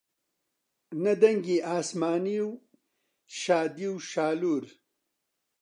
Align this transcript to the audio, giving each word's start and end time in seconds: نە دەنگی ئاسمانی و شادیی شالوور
نە 1.03 1.13
دەنگی 1.21 1.63
ئاسمانی 1.67 2.37
و 2.47 2.49
شادیی 3.41 3.93
شالوور 4.09 4.63